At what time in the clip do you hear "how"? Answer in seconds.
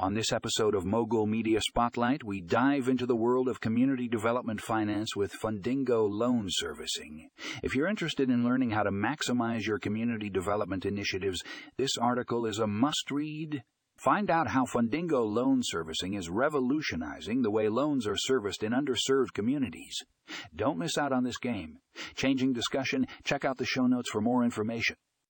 8.70-8.84, 14.46-14.66